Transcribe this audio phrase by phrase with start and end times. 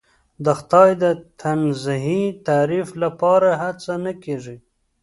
[0.43, 1.05] د خدای د
[1.41, 4.57] تنزیهی تعریف لپاره هڅه نه کېږي.